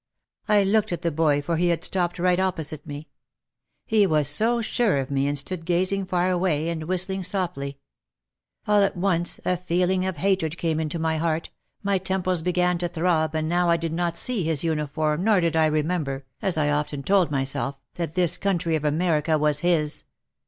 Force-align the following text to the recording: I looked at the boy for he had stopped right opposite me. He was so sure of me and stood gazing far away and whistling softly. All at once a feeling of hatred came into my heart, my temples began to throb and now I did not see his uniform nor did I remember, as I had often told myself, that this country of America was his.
I 0.49 0.63
looked 0.63 0.91
at 0.91 1.03
the 1.03 1.11
boy 1.11 1.43
for 1.43 1.57
he 1.57 1.67
had 1.67 1.83
stopped 1.83 2.17
right 2.17 2.39
opposite 2.39 2.87
me. 2.87 3.07
He 3.85 4.07
was 4.07 4.27
so 4.27 4.59
sure 4.59 4.97
of 4.97 5.11
me 5.11 5.27
and 5.27 5.37
stood 5.37 5.63
gazing 5.63 6.07
far 6.07 6.31
away 6.31 6.69
and 6.69 6.85
whistling 6.85 7.21
softly. 7.21 7.77
All 8.67 8.81
at 8.81 8.97
once 8.97 9.39
a 9.45 9.55
feeling 9.57 10.07
of 10.07 10.17
hatred 10.17 10.57
came 10.57 10.79
into 10.79 10.97
my 10.97 11.17
heart, 11.17 11.51
my 11.83 11.99
temples 11.99 12.41
began 12.41 12.79
to 12.79 12.87
throb 12.87 13.35
and 13.35 13.47
now 13.47 13.69
I 13.69 13.77
did 13.77 13.93
not 13.93 14.17
see 14.17 14.43
his 14.43 14.63
uniform 14.63 15.23
nor 15.23 15.39
did 15.39 15.55
I 15.55 15.67
remember, 15.67 16.25
as 16.41 16.57
I 16.57 16.65
had 16.65 16.79
often 16.79 17.03
told 17.03 17.29
myself, 17.29 17.77
that 17.93 18.15
this 18.15 18.37
country 18.37 18.75
of 18.75 18.83
America 18.83 19.37
was 19.37 19.59
his. 19.59 20.03